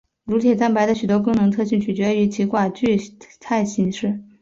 [0.23, 2.99] 乳铁蛋白的许多功能特性取决于其寡聚
[3.39, 4.19] 态形式。